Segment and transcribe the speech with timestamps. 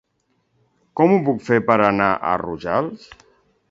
[1.01, 3.11] Com ho puc fer per anar a Rojals?